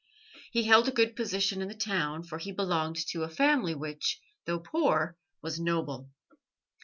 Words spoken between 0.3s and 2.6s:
He held a good position in the town, for he